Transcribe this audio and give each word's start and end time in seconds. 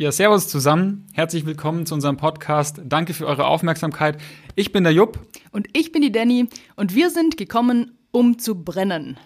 Ja, 0.00 0.12
servus 0.12 0.46
zusammen. 0.46 1.08
Herzlich 1.12 1.44
willkommen 1.44 1.84
zu 1.84 1.92
unserem 1.92 2.16
Podcast. 2.16 2.80
Danke 2.84 3.14
für 3.14 3.26
eure 3.26 3.48
Aufmerksamkeit. 3.48 4.16
Ich 4.54 4.70
bin 4.70 4.84
der 4.84 4.92
Jupp. 4.92 5.18
Und 5.50 5.66
ich 5.76 5.90
bin 5.90 6.02
die 6.02 6.12
Danny. 6.12 6.46
Und 6.76 6.94
wir 6.94 7.10
sind 7.10 7.36
gekommen, 7.36 7.98
um 8.12 8.38
zu 8.38 8.62
brennen. 8.62 9.18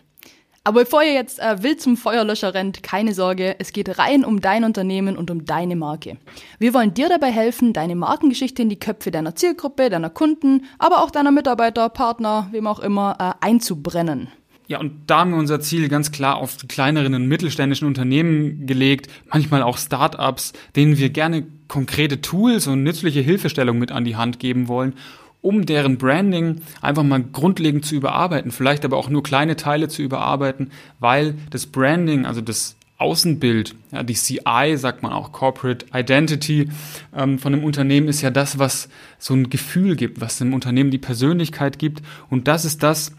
Aber 0.65 0.81
bevor 0.81 1.03
ihr 1.03 1.13
jetzt 1.13 1.41
äh, 1.41 1.63
wild 1.63 1.83
zum 1.83 1.99
Feuerlöscher 1.99 2.55
rennt, 2.55 2.83
keine 2.83 3.13
Sorge, 3.13 3.57
es 3.59 3.75
geht 3.75 3.99
rein 3.99 4.25
um 4.25 4.41
dein 4.41 4.65
Unternehmen 4.65 5.19
und 5.19 5.31
um 5.31 5.45
deine 5.45 5.77
Marke. 5.77 6.17
Wir 6.59 6.73
wollen 6.73 6.95
dir 6.95 7.11
dabei 7.11 7.31
helfen, 7.31 7.75
deine 7.75 7.95
Markengeschichte 7.95 8.63
in 8.63 8.71
die 8.71 8.79
Köpfe 8.81 9.11
deiner 9.11 9.35
Zielgruppe, 9.35 9.91
deiner 9.91 10.09
Kunden, 10.09 10.65
aber 10.79 11.03
auch 11.03 11.11
deiner 11.11 11.33
Mitarbeiter, 11.33 11.91
Partner, 11.91 12.49
wem 12.51 12.67
auch 12.67 12.81
immer, 12.81 13.19
äh, 13.19 13.45
einzubrennen. 13.47 14.29
Ja, 14.69 14.79
und 14.79 14.93
da 15.07 15.21
haben 15.21 15.33
wir 15.33 15.39
unser 15.39 15.61
Ziel 15.61 15.89
ganz 15.89 16.13
klar 16.13 16.37
auf 16.37 16.57
die 16.57 16.69
kleineren 16.69 17.15
und 17.15 17.27
mittelständischen 17.27 17.87
Unternehmen 17.87 18.67
gelegt, 18.67 19.11
manchmal 19.31 19.63
auch 19.63 19.77
Startups, 19.77 20.53
denen 20.77 20.99
wir 20.99 21.11
gerne 21.11 21.45
konkrete 21.69 22.21
Tools 22.21 22.67
und 22.67 22.83
nützliche 22.83 23.21
Hilfestellung 23.21 23.79
mit 23.79 23.93
an 23.93 24.05
die 24.05 24.17
Hand 24.17 24.39
geben 24.39 24.69
wollen, 24.69 24.95
um 25.41 25.67
deren 25.67 25.99
Branding 25.99 26.63
einfach 26.81 27.03
mal 27.03 27.23
grundlegend 27.23 27.85
zu 27.85 27.97
überarbeiten, 27.97 28.53
vielleicht 28.53 28.85
aber 28.85 28.97
auch 28.97 29.11
nur 29.11 29.23
kleine 29.23 29.57
Teile 29.57 29.89
zu 29.89 30.03
überarbeiten, 30.03 30.71
weil 31.01 31.35
das 31.51 31.67
Branding, 31.67 32.25
also 32.25 32.41
das 32.41 32.77
Außenbild, 33.03 33.75
ja, 33.91 34.05
die 34.05 34.15
CI, 34.15 34.77
sagt 34.77 35.03
man 35.03 35.13
auch 35.13 35.33
Corporate 35.33 35.87
Identity 35.93 36.69
ähm, 37.17 37.41
von 37.41 37.53
einem 37.53 37.65
Unternehmen, 37.65 38.07
ist 38.07 38.23
ja 38.23 38.31
das, 38.31 38.61
was 38.61 38.89
so 39.19 39.35
ein 39.35 39.51
Gefühl 39.51 39.97
gibt, 39.97 40.21
was 40.21 40.39
dem 40.39 40.55
Unternehmen 40.55 40.93
die 40.93 40.99
Persönlichkeit 40.99 41.81
gibt. 41.81 42.01
Und 42.31 42.47
das 42.47 42.65
ist 42.65 42.85
das, 42.85 43.13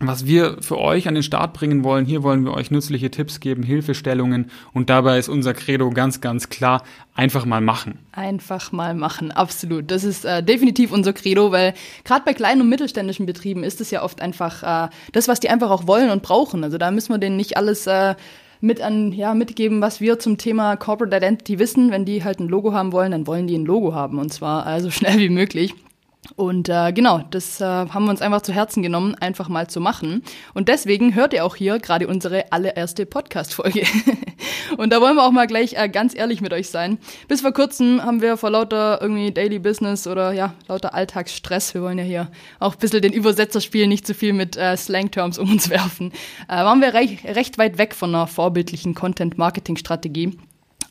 was 0.00 0.26
wir 0.26 0.58
für 0.60 0.78
euch 0.78 1.08
an 1.08 1.14
den 1.14 1.22
Start 1.22 1.52
bringen 1.52 1.82
wollen. 1.82 2.04
Hier 2.04 2.22
wollen 2.22 2.44
wir 2.44 2.54
euch 2.54 2.70
nützliche 2.70 3.10
Tipps 3.10 3.40
geben, 3.40 3.62
Hilfestellungen 3.62 4.50
und 4.72 4.90
dabei 4.90 5.18
ist 5.18 5.28
unser 5.28 5.54
Credo 5.54 5.90
ganz, 5.90 6.20
ganz 6.20 6.48
klar, 6.48 6.84
einfach 7.14 7.44
mal 7.44 7.60
machen. 7.60 7.98
Einfach 8.12 8.70
mal 8.70 8.94
machen, 8.94 9.32
absolut. 9.32 9.90
Das 9.90 10.04
ist 10.04 10.24
äh, 10.24 10.42
definitiv 10.42 10.92
unser 10.92 11.12
Credo, 11.12 11.50
weil 11.50 11.74
gerade 12.04 12.24
bei 12.24 12.34
kleinen 12.34 12.62
und 12.62 12.68
mittelständischen 12.68 13.26
Betrieben 13.26 13.64
ist 13.64 13.80
es 13.80 13.90
ja 13.90 14.02
oft 14.02 14.20
einfach 14.20 14.86
äh, 14.86 14.88
das, 15.12 15.26
was 15.26 15.40
die 15.40 15.50
einfach 15.50 15.70
auch 15.70 15.86
wollen 15.86 16.10
und 16.10 16.22
brauchen. 16.22 16.62
Also 16.62 16.78
da 16.78 16.90
müssen 16.90 17.12
wir 17.12 17.18
denen 17.18 17.36
nicht 17.36 17.56
alles 17.56 17.86
äh, 17.86 18.14
mit 18.60 18.80
an, 18.80 19.12
ja, 19.12 19.34
mitgeben, 19.34 19.80
was 19.80 20.00
wir 20.00 20.18
zum 20.18 20.38
Thema 20.38 20.76
Corporate 20.76 21.16
Identity 21.16 21.58
wissen. 21.58 21.90
Wenn 21.90 22.04
die 22.04 22.24
halt 22.24 22.40
ein 22.40 22.48
Logo 22.48 22.72
haben 22.72 22.92
wollen, 22.92 23.12
dann 23.12 23.26
wollen 23.26 23.46
die 23.46 23.56
ein 23.56 23.66
Logo 23.66 23.94
haben 23.94 24.18
und 24.18 24.32
zwar 24.32 24.66
äh, 24.66 24.80
so 24.80 24.90
schnell 24.90 25.18
wie 25.18 25.28
möglich. 25.28 25.74
Und 26.36 26.68
äh, 26.68 26.92
genau, 26.92 27.24
das 27.30 27.60
äh, 27.60 27.64
haben 27.64 28.04
wir 28.04 28.10
uns 28.10 28.22
einfach 28.22 28.42
zu 28.42 28.52
Herzen 28.52 28.82
genommen, 28.82 29.14
einfach 29.14 29.48
mal 29.48 29.68
zu 29.68 29.80
machen. 29.80 30.22
Und 30.52 30.68
deswegen 30.68 31.14
hört 31.14 31.32
ihr 31.32 31.44
auch 31.44 31.56
hier 31.56 31.78
gerade 31.78 32.06
unsere 32.06 32.52
allererste 32.52 33.06
Podcast-Folge. 33.06 33.84
und 34.76 34.92
da 34.92 35.00
wollen 35.00 35.16
wir 35.16 35.24
auch 35.24 35.32
mal 35.32 35.46
gleich 35.46 35.74
äh, 35.74 35.88
ganz 35.88 36.14
ehrlich 36.14 36.40
mit 36.40 36.52
euch 36.52 36.68
sein. 36.68 36.98
Bis 37.28 37.40
vor 37.40 37.52
kurzem 37.52 38.02
haben 38.04 38.20
wir 38.20 38.36
vor 38.36 38.50
lauter 38.50 39.00
irgendwie 39.00 39.32
Daily 39.32 39.58
Business 39.58 40.06
oder 40.06 40.32
ja, 40.32 40.54
lauter 40.68 40.94
Alltagsstress, 40.94 41.74
wir 41.74 41.82
wollen 41.82 41.98
ja 41.98 42.04
hier 42.04 42.30
auch 42.58 42.74
ein 42.74 42.78
bisschen 42.78 43.02
den 43.02 43.12
Übersetzer 43.12 43.60
spielen, 43.60 43.88
nicht 43.88 44.06
zu 44.06 44.14
viel 44.14 44.32
mit 44.32 44.56
äh, 44.56 44.76
Slang-Terms 44.76 45.38
um 45.38 45.50
uns 45.50 45.70
werfen, 45.70 46.12
äh, 46.48 46.56
waren 46.56 46.80
wir 46.80 46.94
recht, 46.94 47.24
recht 47.24 47.58
weit 47.58 47.78
weg 47.78 47.94
von 47.94 48.14
einer 48.14 48.26
vorbildlichen 48.26 48.94
Content-Marketing-Strategie. 48.94 50.36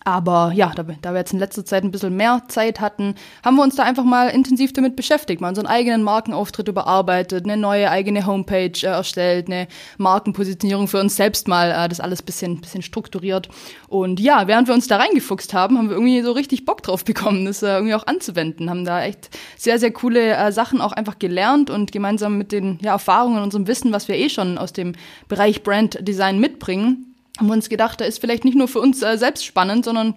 Aber 0.07 0.53
ja, 0.55 0.71
da, 0.73 0.83
da, 0.83 1.11
wir 1.11 1.17
jetzt 1.17 1.33
in 1.33 1.39
letzter 1.39 1.65
Zeit 1.65 1.83
ein 1.83 1.91
bisschen 1.91 2.15
mehr 2.15 2.41
Zeit 2.47 2.79
hatten, 2.79 3.15
haben 3.43 3.57
wir 3.57 3.63
uns 3.63 3.75
da 3.75 3.83
einfach 3.83 4.05
mal 4.05 4.29
intensiv 4.29 4.71
damit 4.71 4.95
beschäftigt, 4.95 5.41
mal 5.41 5.49
unseren 5.49 5.67
eigenen 5.67 6.01
Markenauftritt 6.01 6.69
überarbeitet, 6.69 7.43
eine 7.43 7.57
neue 7.57 7.91
eigene 7.91 8.25
Homepage 8.25 8.71
äh, 8.83 8.85
erstellt, 8.85 9.47
eine 9.47 9.67
Markenpositionierung 9.97 10.87
für 10.87 11.01
uns 11.01 11.17
selbst 11.17 11.49
mal, 11.49 11.71
äh, 11.71 11.89
das 11.89 11.99
alles 11.99 12.21
bisschen, 12.21 12.61
bisschen 12.61 12.83
strukturiert. 12.83 13.49
Und 13.89 14.21
ja, 14.21 14.47
während 14.47 14.69
wir 14.69 14.75
uns 14.75 14.87
da 14.87 14.95
reingefuchst 14.95 15.53
haben, 15.53 15.77
haben 15.77 15.89
wir 15.89 15.97
irgendwie 15.97 16.21
so 16.21 16.31
richtig 16.31 16.63
Bock 16.63 16.83
drauf 16.83 17.03
bekommen, 17.03 17.43
das 17.43 17.61
äh, 17.61 17.67
irgendwie 17.67 17.95
auch 17.95 18.07
anzuwenden, 18.07 18.69
haben 18.69 18.85
da 18.85 19.03
echt 19.03 19.37
sehr, 19.57 19.77
sehr 19.77 19.91
coole 19.91 20.37
äh, 20.37 20.53
Sachen 20.53 20.79
auch 20.79 20.93
einfach 20.93 21.19
gelernt 21.19 21.69
und 21.69 21.91
gemeinsam 21.91 22.37
mit 22.37 22.53
den 22.53 22.79
ja, 22.81 22.93
Erfahrungen 22.93 23.39
und 23.39 23.43
unserem 23.43 23.67
Wissen, 23.67 23.91
was 23.91 24.07
wir 24.07 24.15
eh 24.15 24.29
schon 24.29 24.57
aus 24.57 24.71
dem 24.71 24.93
Bereich 25.27 25.63
Brand 25.63 26.07
Design 26.07 26.39
mitbringen, 26.39 27.06
haben 27.37 27.47
wir 27.47 27.53
uns 27.53 27.69
gedacht, 27.69 28.01
da 28.01 28.05
ist 28.05 28.19
vielleicht 28.19 28.45
nicht 28.45 28.57
nur 28.57 28.67
für 28.67 28.79
uns 28.79 29.01
äh, 29.01 29.17
selbst 29.17 29.45
spannend, 29.45 29.85
sondern 29.85 30.15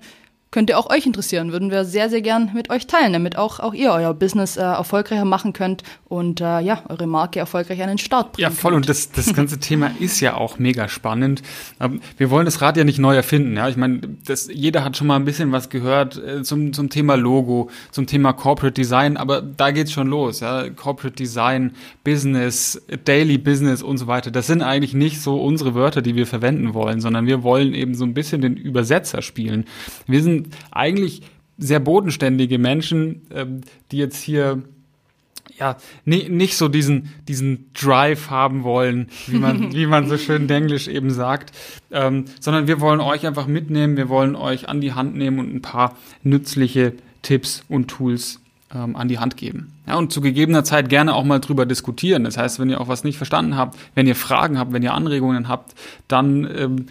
könnte 0.51 0.77
auch 0.77 0.91
euch 0.91 1.07
interessieren. 1.07 1.53
Würden 1.53 1.71
wir 1.71 1.85
sehr, 1.85 2.11
sehr 2.11 2.23
gern 2.23 2.51
mit 2.55 2.71
euch 2.71 2.87
teilen, 2.89 3.13
damit 3.13 3.37
auch, 3.37 3.61
auch 3.61 3.73
ihr 3.73 3.93
euer 3.93 4.15
Business 4.15 4.57
äh, 4.57 4.63
erfolgreicher 4.63 5.25
machen 5.25 5.53
könnt 5.53 5.85
und 6.09 6.41
äh, 6.41 6.61
ja, 6.61 6.83
eure 6.89 7.07
Marke 7.07 7.39
erfolgreich 7.39 7.81
an 7.83 7.89
den 7.89 7.99
Start 7.99 8.33
bringen 8.33 8.43
Ja, 8.43 8.51
voll. 8.51 8.73
Könnt. 8.73 8.83
Und 8.83 8.89
das, 8.89 9.13
das 9.13 9.33
ganze 9.33 9.61
Thema 9.61 9.93
ist 10.01 10.21
ja 10.21 10.35
auch 10.35 10.59
mega 10.59 10.89
spannend. 10.89 11.43
Ähm, 11.79 12.01
wir 12.17 12.31
wollen 12.31 12.47
das 12.47 12.61
Rad 12.61 12.77
ja 12.77 12.83
nicht 12.83 12.99
neu 12.99 13.15
erfinden. 13.15 13.57
Ja? 13.57 13.69
Ich 13.69 13.77
meine, 13.77 14.01
das, 14.27 14.49
jeder 14.53 14.83
hat 14.85 14.97
schon 14.97 15.07
mal 15.07 15.17
ein 15.17 15.25
bisschen 15.25 15.53
was 15.53 15.69
gehört 15.71 16.17
äh, 16.17 16.43
zum, 16.43 16.73
zum 16.73 16.91
Thema 16.91 17.15
Logo, 17.15 17.71
zum 17.93 18.07
Thema 18.07 18.33
Corporate 18.33 18.75
Design, 18.75 19.17
aber 19.17 19.43
da 19.43 19.71
geht's 19.71 19.93
schon 19.93 20.09
los. 20.09 20.41
Ja? 20.41 20.69
Corporate 20.71 21.15
Design, 21.15 21.73
Business, 22.03 22.83
Daily 23.05 23.39
Business 23.39 23.85
und 23.85 23.99
so 23.99 24.09
weiter. 24.09 24.33
Das 24.33 24.49
sind 24.49 24.63
eigentlich 24.63 24.95
nicht 24.95 25.21
so 25.21 25.41
unsere 25.41 25.77
Wörter, 25.77 26.03
die 26.03 26.17
wir 26.17 26.27
verwenden 26.27 26.75
wollen, 26.75 27.01
sondern 27.01 27.27
wir 27.27 27.45
wollen 27.45 27.73
eben 27.73 27.95
so 27.95 28.05
ein 28.05 28.15
bisschen 28.15 28.41
den 28.41 28.57
Übersetzer 28.57 29.23
spielen. 29.23 29.65
Wir 30.09 30.23
sind 30.25 30.40
eigentlich 30.71 31.23
sehr 31.59 31.81
bodenständige 31.81 32.59
Menschen, 32.59 33.23
ähm, 33.33 33.61
die 33.91 33.99
jetzt 33.99 34.23
hier 34.23 34.63
ja, 35.59 35.77
nee, 36.07 36.27
nicht 36.29 36.57
so 36.57 36.69
diesen, 36.69 37.11
diesen 37.29 37.71
Drive 37.75 38.31
haben 38.31 38.65
wollen, 38.65 39.09
wie 39.27 39.37
man, 39.37 39.73
wie 39.75 39.87
man 39.87 40.09
so 40.09 40.17
schön 40.17 40.49
Englisch 40.49 40.89
eben 40.89 41.11
sagt, 41.11 41.53
ähm, 41.91 42.25
sondern 42.41 42.67
wir 42.67 42.81
wollen 42.81 43.01
euch 43.01 43.27
einfach 43.27 43.47
mitnehmen, 43.47 43.97
wir 43.97 44.09
wollen 44.09 44.37
euch 44.37 44.69
an 44.69 44.81
die 44.81 44.95
Hand 44.95 45.17
nehmen 45.17 45.39
und 45.39 45.55
ein 45.55 45.63
paar 45.63 45.97
nützliche 46.23 46.95
Tipps 47.23 47.63
und 47.69 47.89
Tools 47.89 48.41
ähm, 48.75 48.97
an 48.97 49.09
die 49.09 49.19
Hand 49.19 49.37
geben. 49.37 49.73
Ja, 49.87 49.97
und 49.97 50.13
zu 50.13 50.21
gegebener 50.21 50.65
Zeit 50.65 50.89
gerne 50.89 51.15
auch 51.15 51.25
mal 51.25 51.41
drüber 51.41 51.67
diskutieren. 51.67 52.25
Das 52.25 52.39
heißt, 52.39 52.59
wenn 52.59 52.71
ihr 52.71 52.81
auch 52.81 52.89
was 52.89 53.05
nicht 53.05 53.19
verstanden 53.19 53.57
habt, 53.57 53.79
wenn 53.95 54.07
ihr 54.07 54.17
Fragen 54.17 54.59
habt, 54.59 54.73
wenn 54.73 54.83
ihr 54.83 54.95
Anregungen 54.95 55.49
habt, 55.49 55.75
dann 56.09 56.49
ähm, 56.57 56.87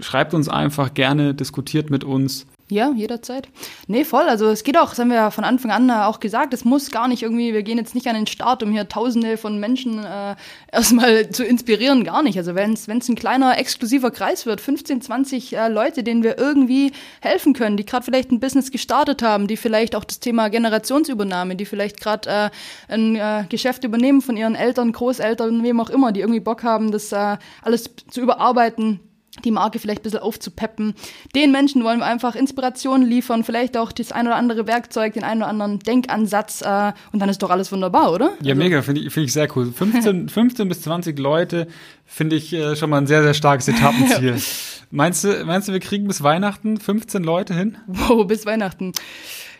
schreibt 0.00 0.32
uns 0.32 0.48
einfach 0.48 0.94
gerne, 0.94 1.34
diskutiert 1.34 1.90
mit 1.90 2.04
uns. 2.04 2.46
Ja, 2.68 2.90
jederzeit. 2.90 3.48
Nee, 3.86 4.04
voll. 4.04 4.22
Also 4.22 4.48
es 4.48 4.64
geht 4.64 4.78
auch, 4.78 4.90
das 4.90 4.98
haben 4.98 5.10
wir 5.10 5.16
ja 5.16 5.30
von 5.30 5.44
Anfang 5.44 5.70
an 5.70 5.90
äh, 5.90 6.04
auch 6.04 6.20
gesagt, 6.20 6.54
es 6.54 6.64
muss 6.64 6.90
gar 6.90 7.06
nicht 7.06 7.22
irgendwie, 7.22 7.52
wir 7.52 7.62
gehen 7.62 7.76
jetzt 7.76 7.94
nicht 7.94 8.06
an 8.06 8.14
den 8.14 8.26
Start, 8.26 8.62
um 8.62 8.72
hier 8.72 8.88
tausende 8.88 9.36
von 9.36 9.58
Menschen 9.60 10.02
äh, 10.02 10.36
erstmal 10.72 11.28
zu 11.28 11.44
inspirieren, 11.44 12.02
gar 12.02 12.22
nicht. 12.22 12.38
Also 12.38 12.54
wenn 12.54 12.72
es 12.72 12.88
ein 12.88 13.14
kleiner, 13.14 13.58
exklusiver 13.58 14.10
Kreis 14.10 14.46
wird, 14.46 14.62
15, 14.62 15.02
20 15.02 15.54
äh, 15.54 15.68
Leute, 15.68 16.02
denen 16.02 16.22
wir 16.22 16.38
irgendwie 16.38 16.92
helfen 17.20 17.52
können, 17.52 17.76
die 17.76 17.84
gerade 17.84 18.04
vielleicht 18.04 18.30
ein 18.30 18.40
Business 18.40 18.70
gestartet 18.70 19.22
haben, 19.22 19.48
die 19.48 19.58
vielleicht 19.58 19.94
auch 19.94 20.04
das 20.04 20.20
Thema 20.20 20.48
Generationsübernahme, 20.48 21.56
die 21.56 21.66
vielleicht 21.66 22.00
gerade 22.00 22.30
äh, 22.30 22.50
ein 22.88 23.16
äh, 23.16 23.44
Geschäft 23.50 23.84
übernehmen 23.84 24.22
von 24.22 24.36
ihren 24.36 24.54
Eltern, 24.54 24.92
Großeltern, 24.92 25.62
wem 25.62 25.78
auch 25.80 25.90
immer, 25.90 26.12
die 26.12 26.20
irgendwie 26.20 26.40
Bock 26.40 26.62
haben, 26.62 26.90
das 26.90 27.12
äh, 27.12 27.36
alles 27.62 27.90
zu 28.10 28.22
überarbeiten 28.22 29.00
die 29.44 29.50
Marke 29.50 29.78
vielleicht 29.78 30.00
ein 30.00 30.04
bisschen 30.04 30.20
aufzupeppen. 30.20 30.94
Den 31.34 31.52
Menschen 31.52 31.84
wollen 31.84 31.98
wir 31.98 32.06
einfach 32.06 32.34
Inspiration 32.34 33.02
liefern, 33.02 33.44
vielleicht 33.44 33.76
auch 33.76 33.92
das 33.92 34.12
ein 34.12 34.26
oder 34.26 34.36
andere 34.36 34.66
Werkzeug, 34.66 35.14
den 35.14 35.24
einen 35.24 35.42
oder 35.42 35.50
anderen 35.50 35.78
Denkansatz 35.78 36.62
äh, 36.62 36.92
und 37.12 37.20
dann 37.20 37.28
ist 37.28 37.42
doch 37.42 37.50
alles 37.50 37.72
wunderbar, 37.72 38.12
oder? 38.12 38.32
Ja, 38.40 38.52
also, 38.52 38.62
mega, 38.62 38.82
finde 38.82 39.02
ich, 39.02 39.12
find 39.12 39.26
ich 39.26 39.32
sehr 39.32 39.48
cool. 39.56 39.72
15, 39.72 40.28
15 40.28 40.68
bis 40.68 40.82
20 40.82 41.18
Leute 41.18 41.68
finde 42.06 42.36
ich 42.36 42.52
äh, 42.52 42.76
schon 42.76 42.90
mal 42.90 42.98
ein 42.98 43.06
sehr, 43.06 43.22
sehr 43.22 43.34
starkes 43.34 43.68
Etappenziel. 43.68 44.36
meinst, 44.90 45.24
du, 45.24 45.44
meinst 45.44 45.68
du, 45.68 45.72
wir 45.72 45.80
kriegen 45.80 46.06
bis 46.06 46.22
Weihnachten 46.22 46.78
15 46.78 47.22
Leute 47.22 47.54
hin? 47.54 47.78
Wow, 47.86 48.26
bis 48.26 48.46
Weihnachten. 48.46 48.92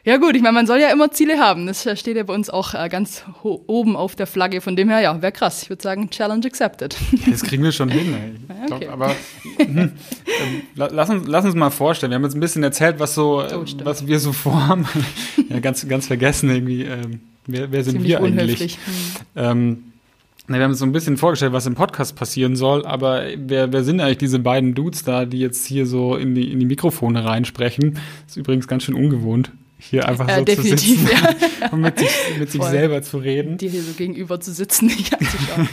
Ja 0.04 0.16
gut, 0.16 0.34
ich 0.34 0.42
meine, 0.42 0.54
man 0.54 0.66
soll 0.66 0.80
ja 0.80 0.90
immer 0.90 1.12
Ziele 1.12 1.38
haben. 1.38 1.68
Das 1.68 1.82
steht 1.94 2.16
ja 2.16 2.24
bei 2.24 2.34
uns 2.34 2.50
auch 2.50 2.74
äh, 2.74 2.88
ganz 2.88 3.24
oben 3.44 3.94
auf 3.94 4.16
der 4.16 4.26
Flagge. 4.26 4.60
Von 4.60 4.74
dem 4.74 4.88
her, 4.88 4.98
ja, 4.98 5.22
wäre 5.22 5.30
krass. 5.30 5.62
Ich 5.62 5.70
würde 5.70 5.80
sagen, 5.80 6.10
Challenge 6.10 6.44
accepted. 6.44 6.96
Das 7.30 7.44
kriegen 7.44 7.62
wir 7.62 7.70
schon 7.70 7.88
hin. 7.90 8.12
Ey. 8.12 8.34
Okay. 8.64 8.80
glaub, 8.80 8.92
aber 8.92 9.16
hm, 9.58 9.78
ähm, 9.78 9.92
lass, 10.74 11.10
uns, 11.10 11.26
lass 11.26 11.44
uns 11.44 11.54
mal 11.54 11.70
vorstellen. 11.70 12.10
Wir 12.10 12.16
haben 12.16 12.24
jetzt 12.24 12.34
ein 12.34 12.40
bisschen 12.40 12.62
erzählt, 12.62 12.98
was 12.98 13.14
so, 13.14 13.42
oh, 13.42 13.64
was 13.84 14.06
wir 14.06 14.18
so 14.18 14.32
vorhaben. 14.32 14.86
ja, 15.48 15.60
ganz, 15.60 15.86
ganz 15.88 16.06
vergessen 16.06 16.50
irgendwie. 16.50 16.82
Ähm, 16.82 17.20
wer, 17.46 17.72
wer 17.72 17.84
sind 17.84 18.02
wir 18.02 18.20
eigentlich? 18.20 18.74
Hm. 18.76 18.82
Ähm, 19.36 19.84
na, 20.48 20.56
wir 20.56 20.64
haben 20.64 20.72
uns 20.72 20.80
so 20.80 20.86
ein 20.86 20.92
bisschen 20.92 21.16
vorgestellt, 21.16 21.52
was 21.52 21.66
im 21.66 21.74
Podcast 21.74 22.16
passieren 22.16 22.56
soll, 22.56 22.84
aber 22.84 23.24
wer, 23.36 23.72
wer 23.72 23.84
sind 23.84 24.00
eigentlich 24.00 24.18
diese 24.18 24.40
beiden 24.40 24.74
Dudes 24.74 25.04
da, 25.04 25.24
die 25.24 25.38
jetzt 25.38 25.66
hier 25.66 25.86
so 25.86 26.16
in 26.16 26.34
die, 26.34 26.50
in 26.50 26.58
die 26.58 26.66
Mikrofone 26.66 27.24
reinsprechen? 27.24 27.94
Das 27.94 28.32
ist 28.32 28.36
übrigens 28.36 28.66
ganz 28.66 28.82
schön 28.82 28.94
ungewohnt 28.96 29.52
hier 29.90 30.08
einfach 30.08 30.28
so 30.28 30.40
äh, 30.40 30.44
zu 30.44 30.62
sitzen 30.62 31.08
ja. 31.10 31.70
und 31.72 31.80
mit 31.80 31.98
sich, 31.98 32.08
mit 32.38 32.50
sich 32.50 32.62
selber 32.62 33.02
zu 33.02 33.18
reden. 33.18 33.58
Dir 33.58 33.70
hier 33.70 33.82
so 33.82 33.92
gegenüber 33.92 34.40
zu 34.40 34.52
sitzen, 34.52 34.86
nicht 34.98 35.12
anzuschauen. 35.12 35.68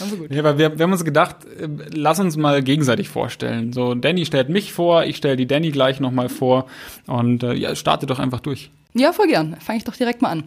Aber 0.00 0.16
gut. 0.16 0.32
Ja, 0.32 0.40
aber 0.40 0.58
wir, 0.58 0.78
wir 0.78 0.82
haben 0.82 0.92
uns 0.92 1.04
gedacht, 1.04 1.44
äh, 1.44 1.68
lass 1.92 2.18
uns 2.20 2.36
mal 2.36 2.62
gegenseitig 2.62 3.08
vorstellen. 3.08 3.72
So, 3.72 3.94
Danny 3.94 4.24
stellt 4.26 4.48
mich 4.48 4.72
vor, 4.72 5.04
ich 5.04 5.16
stelle 5.16 5.36
die 5.36 5.46
Danny 5.46 5.70
gleich 5.70 6.00
nochmal 6.00 6.28
vor 6.28 6.66
und 7.06 7.42
äh, 7.42 7.54
ja, 7.54 7.74
starte 7.74 8.06
doch 8.06 8.18
einfach 8.18 8.40
durch. 8.40 8.70
Ja, 8.94 9.12
voll 9.12 9.28
gern. 9.28 9.56
Fange 9.60 9.78
ich 9.78 9.84
doch 9.84 9.96
direkt 9.96 10.20
mal 10.20 10.30
an. 10.30 10.44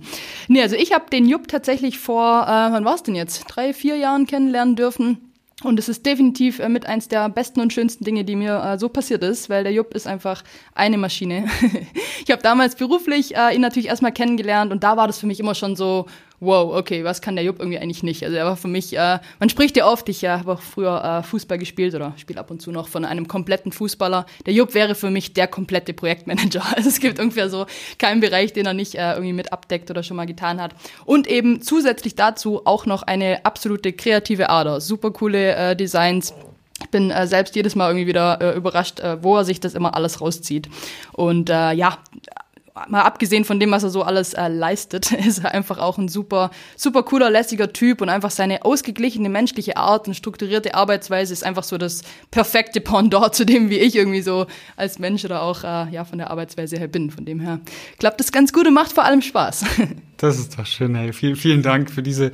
Nee, 0.48 0.62
also 0.62 0.76
ich 0.76 0.94
habe 0.94 1.06
den 1.10 1.28
Jupp 1.28 1.48
tatsächlich 1.48 1.98
vor, 2.00 2.44
äh, 2.44 2.72
wann 2.72 2.84
war 2.84 2.96
es 2.96 3.04
denn 3.04 3.16
jetzt? 3.16 3.46
Drei, 3.48 3.74
vier 3.74 3.96
Jahren 3.96 4.28
kennenlernen 4.28 4.76
dürfen 4.76 5.34
Und 5.64 5.80
es 5.80 5.88
ist 5.88 6.06
definitiv 6.06 6.60
äh, 6.60 6.68
mit 6.68 6.86
eins 6.86 7.08
der 7.08 7.30
besten 7.30 7.62
und 7.62 7.72
schönsten 7.72 8.04
Dinge, 8.04 8.26
die 8.26 8.36
mir 8.36 8.62
äh, 8.62 8.78
so 8.78 8.90
passiert 8.90 9.24
ist, 9.24 9.50
weil 9.50 9.64
der 9.64 9.72
Jupp 9.72 9.94
ist 9.94 10.08
einfach 10.08 10.44
eine 10.76 10.98
Maschine. 10.98 11.46
ich 12.26 12.32
habe 12.32 12.42
damals 12.42 12.76
beruflich 12.76 13.36
äh, 13.36 13.56
ihn 13.56 13.62
natürlich 13.62 13.88
erstmal 13.88 14.12
kennengelernt 14.12 14.72
und 14.72 14.84
da 14.84 14.98
war 14.98 15.08
das 15.08 15.20
für 15.20 15.28
mich 15.28 15.40
immer 15.40 15.56
schon 15.56 15.76
so, 15.76 16.08
wow, 16.44 16.76
okay, 16.76 17.04
was 17.04 17.22
kann 17.22 17.36
der 17.36 17.46
Jupp 17.46 17.60
irgendwie 17.60 17.80
eigentlich 17.80 18.04
nicht? 18.04 18.24
Also 18.24 18.36
er 18.36 18.46
war 18.46 18.58
für 18.58 18.68
mich, 18.68 18.98
äh, 18.98 19.20
man 19.40 19.50
spricht 19.50 19.78
ja 19.78 19.88
oft, 19.88 20.08
ich 20.10 20.24
äh, 20.24 20.30
habe 20.30 20.54
auch 20.54 20.62
früher 20.62 21.04
äh, 21.04 21.24
Fußball 21.24 21.58
gespielt 21.58 21.96
oder 21.96 22.14
spiele 22.18 22.40
ab 22.40 22.52
und 22.52 22.62
zu 22.62 22.72
noch 22.72 22.88
von 22.88 23.06
einem 23.06 23.28
kompletten 23.28 23.72
Fußballer. 23.72 24.26
Der 24.46 24.54
Jupp 24.54 24.74
wäre 24.74 24.96
für 24.96 25.10
mich 25.10 25.34
der 25.34 25.48
komplette 25.48 25.94
Projektmanager. 25.94 26.64
Also 26.76 26.90
es 26.90 27.00
gibt 27.00 27.20
ungefähr 27.20 27.50
so 27.50 27.68
keinen 28.00 28.20
Bereich, 28.20 28.52
den 28.52 28.66
er 28.66 28.74
nicht 28.74 28.96
äh, 28.96 29.12
irgendwie 29.12 29.34
mit 29.34 29.54
abdeckt 29.54 29.92
oder 29.92 30.02
schon 30.02 30.18
mal 30.18 30.26
getan 30.26 30.60
hat. 30.60 30.74
Und 31.06 31.28
eben 31.28 31.62
zusätzlich 31.62 32.16
dazu 32.16 32.66
auch 32.66 32.86
noch 32.86 33.04
eine 33.04 33.46
absolute 33.46 33.94
kreative 33.94 34.50
Ader. 34.50 34.82
Super 34.82 35.12
coole 35.12 35.56
äh, 35.56 35.76
Designs. 35.76 36.34
Ich 36.82 36.90
bin 36.90 37.12
äh, 37.12 37.28
selbst 37.28 37.56
jedes 37.56 37.76
Mal 37.76 37.90
irgendwie 37.90 38.08
wieder 38.08 38.42
äh, 38.42 38.58
überrascht, 38.58 39.00
äh, 39.00 39.24
wo 39.24 39.38
er 39.38 39.46
sich 39.46 39.60
das 39.60 39.74
immer 39.74 39.96
alles 39.96 40.20
rauszieht. 40.20 40.68
Und 41.14 41.50
äh, 41.50 41.74
ja, 41.74 41.98
mal 42.88 43.02
abgesehen 43.02 43.46
von 43.46 43.60
dem, 43.60 43.72
was 43.72 43.84
er 43.84 43.90
so 43.90 44.04
alles 44.04 44.34
äh, 44.34 44.48
leistet, 44.48 45.12
ist 45.28 45.44
er 45.44 45.54
einfach 45.54 45.78
auch 45.78 45.98
ein 45.98 46.08
super, 46.08 46.52
super 46.76 47.04
cooler, 47.04 47.30
lässiger 47.30 47.72
Typ 47.72 48.02
und 48.02 48.10
einfach 48.10 48.32
seine 48.32 48.66
ausgeglichene 48.66 49.30
menschliche 49.30 49.78
Art 49.78 50.08
und 50.08 50.16
strukturierte 50.16 50.74
Arbeitsweise 50.74 51.34
ist 51.34 51.44
einfach 51.44 51.64
so 51.64 51.78
das 51.78 52.02
perfekte 52.32 52.82
Pendant 52.82 53.36
zu 53.36 53.46
dem, 53.46 53.70
wie 53.70 53.78
ich 53.78 53.96
irgendwie 53.96 54.22
so 54.22 54.48
als 54.76 55.00
Mensch 55.00 55.24
oder 55.24 55.42
auch 55.44 55.64
äh, 55.64 55.94
ja 55.94 56.04
von 56.04 56.18
der 56.18 56.32
Arbeitsweise 56.32 56.78
her 56.78 56.88
bin. 56.88 57.12
Von 57.12 57.26
dem 57.26 57.40
her 57.40 57.60
klappt 58.00 58.20
das 58.20 58.32
ganz 58.32 58.52
gut 58.54 58.68
und 58.68 58.74
macht 58.74 58.92
vor 58.92 59.06
allem 59.06 59.22
Spaß. 59.22 59.66
Das 60.18 60.40
ist 60.40 60.58
doch 60.58 60.66
schön, 60.66 60.96
hey. 60.96 61.12
Vielen, 61.12 61.36
vielen 61.36 61.64
Dank 61.64 61.92
für 61.92 62.02
diese 62.02 62.32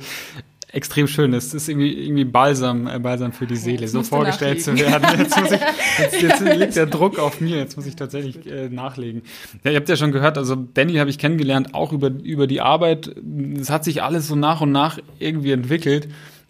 extrem 0.72 1.06
schön. 1.06 1.32
Es 1.34 1.52
ist 1.54 1.68
irgendwie, 1.68 1.92
irgendwie 1.92 2.24
Balsam, 2.24 2.86
äh, 2.86 2.98
Balsam 2.98 3.32
für 3.32 3.46
die 3.46 3.56
Seele, 3.56 3.88
so 3.88 4.02
vorgestellt 4.02 4.62
zu 4.62 4.78
werden. 4.78 5.06
Jetzt, 5.18 5.38
muss 5.38 5.52
ich, 5.52 5.60
jetzt, 5.98 6.22
jetzt 6.22 6.40
liegt 6.58 6.76
der 6.76 6.86
Druck 6.86 7.18
auf 7.18 7.40
mir, 7.40 7.56
jetzt 7.56 7.76
muss 7.76 7.86
ich 7.86 7.96
tatsächlich 7.96 8.46
äh, 8.46 8.68
nachlegen. 8.68 9.22
Ja, 9.64 9.72
ihr 9.72 9.76
habt 9.76 9.88
ja 9.88 9.96
schon 9.96 10.12
gehört, 10.12 10.38
also 10.38 10.54
Danny 10.54 10.94
habe 10.94 11.10
ich 11.10 11.18
kennengelernt, 11.18 11.74
auch 11.74 11.92
über, 11.92 12.08
über 12.08 12.46
die 12.46 12.60
Arbeit. 12.60 13.14
Es 13.58 13.70
hat 13.70 13.84
sich 13.84 14.02
alles 14.02 14.28
so 14.28 14.36
nach 14.36 14.60
und 14.60 14.72
nach 14.72 14.98
irgendwie 15.18 15.52
entwickelt. 15.52 16.08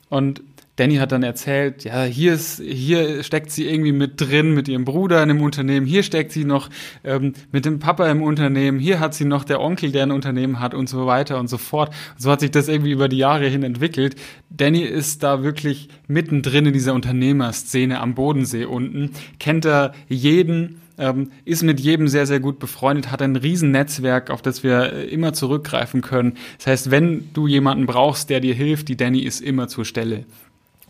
Und 0.09 0.43
Danny 0.81 0.97
hat 0.97 1.13
dann 1.13 1.23
erzählt, 1.23 1.85
ja, 1.85 2.05
hier 2.05 2.33
ist, 2.33 2.59
hier 2.59 3.23
steckt 3.23 3.51
sie 3.51 3.69
irgendwie 3.69 3.93
mit 3.93 4.19
drin 4.19 4.55
mit 4.55 4.67
ihrem 4.67 4.87
Bruder 4.87 5.23
in 5.23 5.29
einem 5.29 5.43
Unternehmen, 5.43 5.85
hier 5.85 6.03
steckt 6.03 6.33
sie 6.33 6.47
noch 6.47 6.71
ähm, 7.05 7.35
mit 7.53 7.67
dem 7.67 7.81
Papa 7.81 8.09
im 8.09 8.23
Unternehmen, 8.23 8.79
hier 8.79 8.99
hat 8.99 9.13
sie 9.13 9.27
noch 9.27 9.45
der 9.45 9.61
Onkel, 9.61 9.93
der 9.93 10.05
ein 10.05 10.11
Unternehmen 10.11 10.59
hat 10.59 10.73
und 10.73 10.89
so 10.89 11.05
weiter 11.05 11.39
und 11.39 11.49
so 11.49 11.59
fort. 11.59 11.93
so 12.17 12.31
hat 12.31 12.41
sich 12.41 12.51
das 12.51 12.69
irgendwie 12.69 12.93
über 12.93 13.11
die 13.11 13.19
Jahre 13.19 13.47
hin 13.47 13.63
entwickelt. 13.63 14.17
Danny 14.49 14.81
ist 14.81 15.23
da 15.23 15.43
wirklich 15.43 15.91
mittendrin 16.09 16.65
in 16.65 16.73
dieser 16.73 16.95
Unternehmerszene 16.95 18.01
am 18.01 18.15
Bodensee 18.15 18.65
unten, 18.65 19.11
kennt 19.39 19.67
er 19.67 19.93
jeden, 20.09 20.81
ähm, 20.97 21.31
ist 21.45 21.63
mit 21.63 21.79
jedem 21.79 22.09
sehr, 22.09 22.25
sehr 22.25 22.41
gut 22.41 22.59
befreundet, 22.59 23.11
hat 23.11 23.21
ein 23.21 23.37
Riesennetzwerk, 23.37 24.31
auf 24.31 24.41
das 24.41 24.63
wir 24.63 24.95
äh, 24.95 25.05
immer 25.09 25.35
zurückgreifen 25.35 26.01
können. 26.01 26.39
Das 26.57 26.69
heißt, 26.69 26.91
wenn 26.91 27.29
du 27.35 27.47
jemanden 27.47 27.85
brauchst, 27.85 28.31
der 28.31 28.41
dir 28.41 28.55
hilft, 28.55 28.89
die 28.89 28.97
Danny 28.97 29.21
ist 29.21 29.43
immer 29.43 29.69
zur 29.69 29.85
Stelle. 29.85 30.25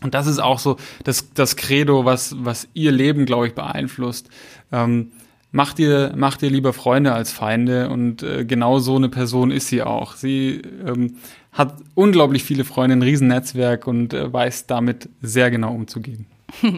Und 0.03 0.13
das 0.13 0.27
ist 0.27 0.39
auch 0.39 0.59
so 0.59 0.77
das, 1.03 1.33
das 1.33 1.55
Credo, 1.55 2.05
was, 2.05 2.35
was 2.39 2.67
ihr 2.73 2.91
Leben, 2.91 3.25
glaube 3.25 3.47
ich, 3.47 3.53
beeinflusst. 3.53 4.29
Ähm, 4.71 5.11
macht 5.51 5.79
ihr, 5.79 6.13
macht 6.15 6.41
ihr 6.43 6.49
lieber 6.49 6.73
Freunde 6.73 7.13
als 7.13 7.31
Feinde 7.31 7.89
und 7.89 8.23
äh, 8.23 8.45
genau 8.45 8.79
so 8.79 8.95
eine 8.95 9.09
Person 9.09 9.51
ist 9.51 9.67
sie 9.67 9.83
auch. 9.83 10.15
Sie 10.15 10.61
ähm, 10.85 11.17
hat 11.51 11.75
unglaublich 11.95 12.43
viele 12.43 12.63
Freunde, 12.63 12.95
ein 12.95 13.01
Riesennetzwerk 13.01 13.85
und 13.87 14.13
äh, 14.13 14.31
weiß 14.31 14.67
damit 14.67 15.09
sehr 15.21 15.51
genau 15.51 15.73
umzugehen. 15.73 16.25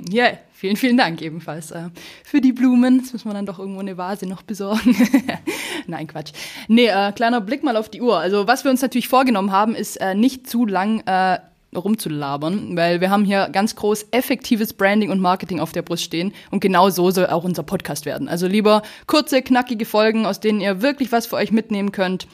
Ja, 0.10 0.26
yeah, 0.26 0.38
vielen, 0.54 0.76
vielen 0.76 0.98
Dank 0.98 1.22
ebenfalls 1.22 1.72
äh, 1.72 1.90
für 2.24 2.42
die 2.42 2.52
Blumen. 2.52 3.00
Jetzt 3.00 3.12
müssen 3.12 3.28
wir 3.28 3.34
dann 3.34 3.48
doch 3.48 3.58
irgendwo 3.58 3.80
eine 3.80 3.98
Vase 3.98 4.28
noch 4.28 4.44
besorgen. 4.44 4.96
Nein, 5.88 6.06
Quatsch. 6.08 6.32
Nee, 6.68 6.88
äh, 6.88 7.12
kleiner 7.12 7.42
Blick 7.42 7.64
mal 7.64 7.76
auf 7.76 7.90
die 7.90 8.02
Uhr. 8.02 8.20
Also 8.20 8.46
was 8.46 8.64
wir 8.64 8.70
uns 8.70 8.84
natürlich 8.84 9.08
vorgenommen 9.08 9.52
haben, 9.52 9.74
ist 9.74 9.98
äh, 9.98 10.14
nicht 10.14 10.48
zu 10.48 10.68
lang 10.68 11.00
äh, 11.08 11.40
rumzulabern, 11.76 12.76
weil 12.76 13.02
wir 13.02 13.10
haben 13.10 13.26
hier 13.26 13.50
ganz 13.52 13.76
groß 13.76 14.08
effektives 14.12 14.74
Branding 14.74 15.12
und 15.12 15.20
Marketing 15.20 15.60
auf 15.60 15.72
der 15.72 15.82
Brust 15.82 16.04
stehen 16.04 16.34
und 16.52 16.60
genau 16.60 16.90
so 16.90 17.12
soll 17.12 17.28
auch 17.28 17.44
unser 17.44 17.64
Podcast 17.64 18.06
werden. 18.06 18.28
Also 18.28 18.48
lieber 18.48 18.82
kurze, 19.08 19.42
knackige 19.42 19.86
Folgen, 19.86 20.26
aus 20.26 20.40
denen 20.40 20.62
ihr 20.62 20.82
wirklich 20.82 21.12
was 21.12 21.28
für 21.28 21.36
euch 21.36 21.52
mitnehmen 21.52 21.92
könnt. 21.92 22.28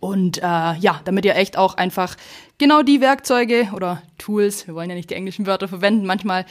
Und 0.00 0.38
äh, 0.38 0.42
ja, 0.42 1.00
damit 1.04 1.24
ihr 1.24 1.36
echt 1.36 1.56
auch 1.56 1.74
einfach 1.74 2.16
genau 2.58 2.82
die 2.82 3.00
Werkzeuge 3.00 3.68
oder 3.74 4.02
Tools, 4.18 4.66
wir 4.66 4.74
wollen 4.74 4.90
ja 4.90 4.96
nicht 4.96 5.10
die 5.10 5.14
englischen 5.14 5.46
Wörter 5.46 5.68
verwenden, 5.68 6.06
manchmal 6.06 6.44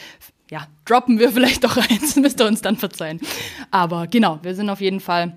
ja, 0.50 0.68
droppen 0.86 1.20
wir 1.20 1.32
vielleicht 1.32 1.64
doch 1.64 1.78
eins, 1.78 2.16
müsst 2.16 2.40
ihr 2.40 2.46
uns 2.46 2.62
dann 2.62 2.78
verzeihen. 2.78 3.20
Aber 3.72 4.08
genau, 4.08 4.40
wir 4.44 4.56
sind 4.56 4.70
auf 4.70 4.82
jeden 4.82 5.00
Fall 5.00 5.36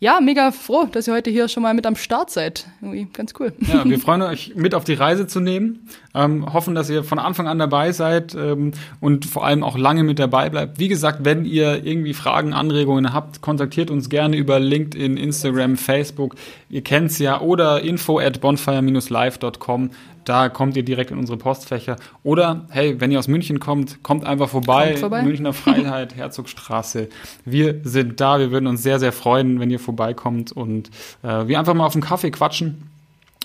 ja, 0.00 0.20
mega 0.20 0.52
froh, 0.52 0.86
dass 0.90 1.08
ihr 1.08 1.14
heute 1.14 1.28
hier 1.28 1.48
schon 1.48 1.64
mal 1.64 1.74
mit 1.74 1.84
am 1.84 1.96
Start 1.96 2.30
seid. 2.30 2.68
Irgendwie 2.80 3.08
ganz 3.12 3.34
cool. 3.40 3.52
Ja, 3.66 3.84
wir 3.84 3.98
freuen 4.00 4.22
euch 4.22 4.52
mit 4.54 4.72
auf 4.74 4.84
die 4.84 4.94
Reise 4.94 5.26
zu 5.26 5.40
nehmen. 5.40 5.88
Ähm, 6.14 6.52
hoffen, 6.52 6.76
dass 6.76 6.88
ihr 6.88 7.02
von 7.02 7.18
Anfang 7.18 7.48
an 7.48 7.58
dabei 7.58 7.90
seid 7.90 8.32
ähm, 8.36 8.72
und 9.00 9.26
vor 9.26 9.44
allem 9.44 9.64
auch 9.64 9.76
lange 9.76 10.04
mit 10.04 10.20
dabei 10.20 10.50
bleibt. 10.50 10.78
Wie 10.78 10.86
gesagt, 10.86 11.24
wenn 11.24 11.44
ihr 11.44 11.84
irgendwie 11.84 12.14
Fragen, 12.14 12.52
Anregungen 12.52 13.12
habt, 13.12 13.40
kontaktiert 13.42 13.90
uns 13.90 14.08
gerne 14.08 14.36
über 14.36 14.60
LinkedIn, 14.60 15.16
Instagram, 15.16 15.76
Facebook. 15.76 16.36
Ihr 16.70 16.82
kennt's 16.82 17.18
ja 17.18 17.40
oder 17.40 17.80
info 17.80 18.20
at 18.20 18.40
bonfire-live.com. 18.40 19.90
Da 20.28 20.50
kommt 20.50 20.76
ihr 20.76 20.82
direkt 20.82 21.10
in 21.10 21.18
unsere 21.18 21.38
Postfächer. 21.38 21.96
Oder, 22.22 22.66
hey, 22.68 23.00
wenn 23.00 23.10
ihr 23.10 23.18
aus 23.18 23.28
München 23.28 23.60
kommt, 23.60 24.02
kommt 24.02 24.26
einfach 24.26 24.50
vorbei. 24.50 24.88
Kommt 24.88 24.98
vorbei. 25.00 25.22
Münchner 25.22 25.54
Freiheit, 25.54 26.14
Herzogstraße. 26.16 27.08
Wir 27.46 27.80
sind 27.84 28.20
da. 28.20 28.38
Wir 28.38 28.50
würden 28.50 28.66
uns 28.66 28.82
sehr, 28.82 28.98
sehr 28.98 29.12
freuen, 29.12 29.58
wenn 29.58 29.70
ihr 29.70 29.80
vorbeikommt 29.80 30.52
und 30.52 30.90
äh, 31.22 31.46
wir 31.46 31.58
einfach 31.58 31.72
mal 31.72 31.86
auf 31.86 31.94
einen 31.94 32.02
Kaffee 32.02 32.30
quatschen. 32.30 32.90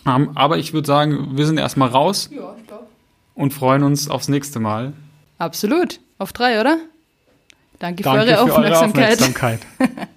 Ähm, 0.06 0.32
aber 0.36 0.58
ich 0.58 0.74
würde 0.74 0.86
sagen, 0.86 1.38
wir 1.38 1.46
sind 1.46 1.58
erstmal 1.58 1.88
raus. 1.88 2.30
Ja. 2.36 2.56
Und 3.36 3.54
freuen 3.54 3.84
uns 3.84 4.10
aufs 4.10 4.28
nächste 4.28 4.60
Mal. 4.60 4.94
Absolut. 5.38 6.00
Auf 6.18 6.34
drei, 6.34 6.60
oder? 6.60 6.78
Danke, 7.80 8.04
Danke 8.04 8.22
für 8.22 8.28
eure 8.28 8.36
für 8.36 8.42
Aufmerksamkeit. 8.54 9.22
Eure 9.22 9.30
Aufmerksamkeit. 9.30 9.60